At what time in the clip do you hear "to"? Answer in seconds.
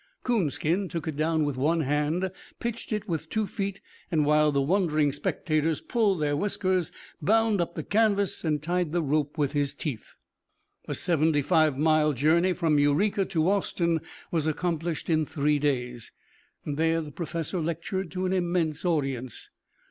13.25-13.47, 18.13-18.25